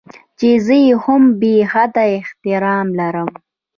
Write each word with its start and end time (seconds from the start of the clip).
چې 0.39 0.49
زه 0.65 0.75
يې 0.85 0.93
هم 1.03 1.23
بې 1.39 1.55
حده 1.71 2.03
احترام 2.17 2.87
لرم. 2.99 3.29